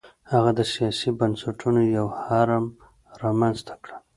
هغه 0.31 0.51
د 0.59 0.61
سیاسي 0.73 1.09
بنسټونو 1.19 1.81
یو 1.97 2.07
هرم 2.23 2.65
رامنځته 3.21 3.73
کړل. 3.83 3.99